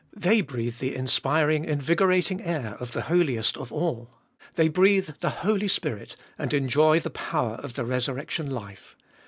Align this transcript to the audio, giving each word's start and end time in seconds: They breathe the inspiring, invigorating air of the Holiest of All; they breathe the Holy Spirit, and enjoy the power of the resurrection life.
They 0.17 0.41
breathe 0.41 0.77
the 0.79 0.95
inspiring, 0.95 1.63
invigorating 1.63 2.41
air 2.41 2.75
of 2.79 2.91
the 2.93 3.03
Holiest 3.03 3.55
of 3.55 3.71
All; 3.71 4.09
they 4.55 4.67
breathe 4.67 5.11
the 5.19 5.29
Holy 5.29 5.67
Spirit, 5.67 6.15
and 6.39 6.55
enjoy 6.55 6.99
the 6.99 7.11
power 7.11 7.57
of 7.57 7.75
the 7.75 7.85
resurrection 7.85 8.49
life. 8.49 8.95